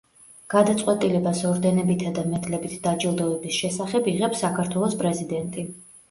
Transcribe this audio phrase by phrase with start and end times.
[0.51, 5.67] გადაწყვეტილებას ორდენებითა და მედლებით დაჯილდოების შესახებ იღებს საქართველოს პრეზიდენტი.